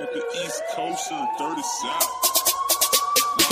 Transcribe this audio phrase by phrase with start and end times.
[0.00, 2.08] The East Coast Dirty South.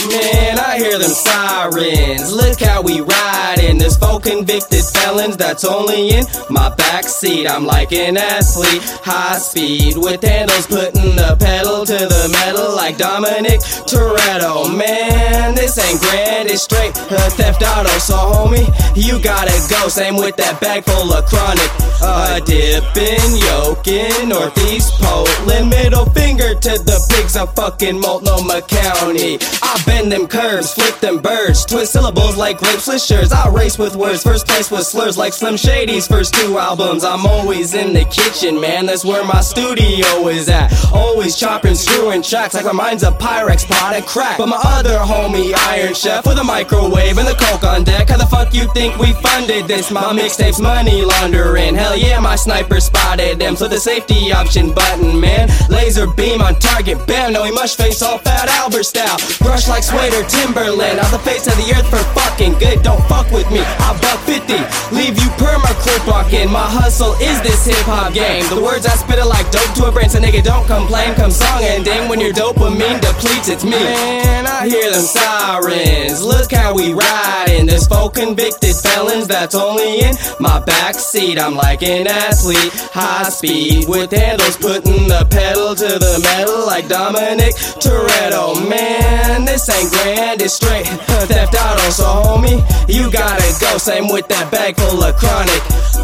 [0.09, 2.33] Man, I hear them sirens.
[2.33, 3.58] Look how we riding.
[3.89, 7.49] There's four convicted felons that's only in my backseat.
[7.49, 12.99] I'm like an athlete, high speed with handles, putting the pedal to the metal like
[12.99, 14.77] Dominic Toretto.
[14.77, 17.89] Man, this ain't grand, it's straight uh, theft auto.
[17.97, 19.89] So, homie, you gotta go.
[19.89, 21.71] Same with that bag full of chronic.
[22.03, 29.39] Uh, dipping, yoking, Northeast Portland, middle finger to the pigs of fucking Multnomah County.
[29.63, 33.33] I bend them curves, flip them birds, twist syllables like grape swishers.
[33.33, 37.05] I race with words, first place with slurs like Slim Shady's first two albums.
[37.05, 40.73] I'm always in the kitchen, man, that's where my studio is at.
[40.93, 44.39] Always chopping, screwing tracks like my mind's a Pyrex pot of crack.
[44.39, 48.09] But my other homie, Iron Chef, with a microwave and the coke on deck.
[48.09, 49.91] How the fuck you think we funded this?
[49.91, 51.75] My mixtape's money laundering.
[51.75, 53.57] Hell yeah, my sniper spotted them.
[53.57, 55.49] So the safety option button, man.
[55.69, 57.33] Laser beam on target, bam.
[57.33, 59.19] No, he must face all fat Albert style.
[59.39, 60.99] Brush like Swader Timberland.
[61.01, 62.83] On the face of the earth for fucking good.
[62.83, 63.68] Don't fuck with me.
[63.81, 64.55] I buck 50.
[64.95, 66.51] Leave you perma clip walking.
[66.51, 68.45] My hustle is this hip hop game.
[68.49, 70.09] The words I spit are like dope to a brain.
[70.09, 71.15] So nigga, don't complain.
[71.15, 73.49] Come song ending when your dopamine depletes.
[73.49, 73.79] It's me.
[73.79, 76.23] Man, I hear them sirens.
[76.23, 77.67] Look how we riding.
[77.67, 81.39] There's four convicted felons that's only in my backseat.
[81.39, 86.89] I'm like an athlete, high speed with handles, putting the pedal to the metal like
[86.89, 88.69] Dominic Toretto.
[88.69, 90.87] Man, this ain't grand, it's straight
[91.31, 91.91] theft auto.
[91.91, 93.79] So, homie, you gotta go.
[93.79, 95.63] Same with that bag full of chronic.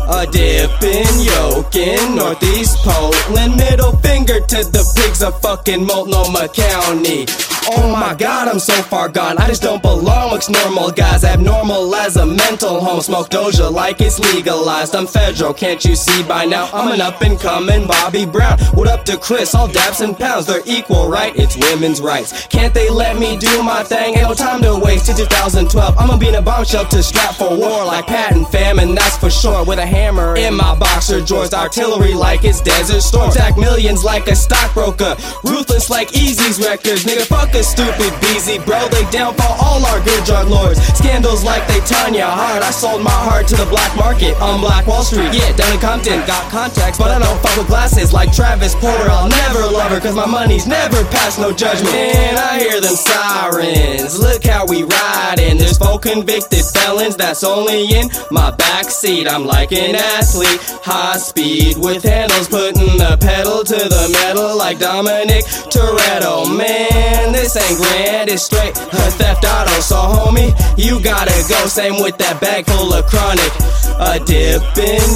[0.08, 7.26] A dipping, yoking, Northeast Portland, middle finger to the pigs of fucking Multnomah County.
[7.66, 9.38] Oh my god, I'm so far gone.
[9.38, 11.24] I just don't belong amongst normal guys.
[11.24, 13.00] Abnormal as a mental home.
[13.00, 14.94] Smoke Doja like it's legalized.
[14.94, 16.68] I'm federal, can't you see by now?
[16.72, 18.58] I'm an up and coming Bobby Brown.
[18.74, 19.54] What up to Chris?
[19.54, 20.46] All daps and pounds.
[20.46, 21.34] They're equal, right?
[21.36, 22.46] It's women's rights.
[22.48, 24.14] Can't they let me do my thing?
[24.16, 25.08] Ain't no time to waste.
[25.08, 25.98] It's 2012.
[25.98, 29.64] I'ma be in a bomb shelter strapped for war like Patton Famine, that's for sure.
[29.64, 31.54] With a hammer in my boxer drawers.
[31.54, 33.30] Artillery like it's Desert Storm.
[33.30, 35.16] Stack millions like a stockbroker.
[35.44, 37.04] Ruthless like Eazy's records.
[37.04, 38.88] Nigga, fuck a stupid BZ, bro.
[38.88, 40.82] They down for all our good drug lords.
[40.98, 42.62] Scandals like they Tanya Hard.
[42.62, 45.30] I sold my heart to the black market on Black Wall Street.
[45.32, 49.08] Yeah, down in Compton, got contacts, but I don't fuck with glasses like Travis Porter.
[49.08, 51.92] I'll never love her, cause my money's never passed no judgment.
[51.92, 54.18] Man, I hear them sirens.
[54.18, 55.58] Look how we riding.
[55.58, 59.28] There's four convicted felons that's only in my backseat.
[59.28, 65.44] I'm like an athlete, high speed with handles, putting pedal to the metal like Dominic
[65.70, 66.46] Toretto.
[66.56, 68.74] Man, this ain't grand, it's straight
[69.18, 69.80] theft auto.
[69.80, 70.23] So,
[70.76, 71.66] you gotta go.
[71.66, 73.52] Same with that bag full of chronic.
[74.00, 75.14] A dipping,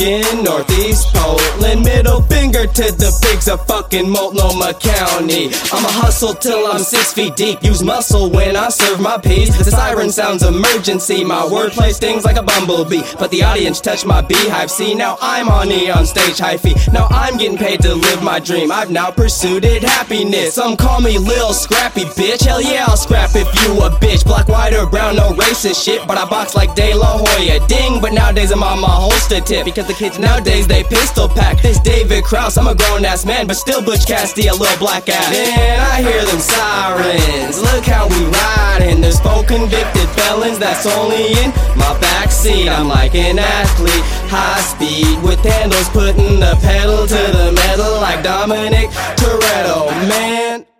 [0.00, 5.46] in Northeast Portland, middle finger to the pigs of fucking Multnomah County.
[5.72, 7.62] I'ma hustle till I'm six feet deep.
[7.62, 9.56] Use muscle when I serve my peas.
[9.58, 11.24] The siren sounds emergency.
[11.24, 13.02] My wordplay stings like a bumblebee.
[13.18, 14.70] But the audience touched my beehive.
[14.70, 16.74] See, now I'm on neon stage hyphy.
[16.92, 18.70] Now I'm getting paid to live my dream.
[18.70, 20.54] I've now pursued it, happiness.
[20.54, 22.44] Some call me Lil Scrappy, bitch.
[22.44, 24.24] Hell yeah, I'll scrap if you a bitch.
[24.24, 26.00] Black, white, or brown, no racist shit.
[26.08, 27.60] But I box like De La Hoya.
[27.68, 29.64] Ding, but nowadays I'm on my holster tip.
[29.64, 31.60] Because the kids nowadays they pistol pack.
[31.62, 35.08] This David Kraus, I'm a grown ass man, but still Butch Cassidy, a little black
[35.08, 35.30] ass.
[35.30, 37.60] Man, I hear them sirens.
[37.60, 39.00] Look how we riding.
[39.00, 42.68] There's four convicted felons that's only in my backseat.
[42.68, 48.22] I'm like an athlete, high speed with handles, putting the pedal to the metal like
[48.22, 48.88] Dominic
[49.20, 49.86] Toretto.
[50.08, 50.75] Man.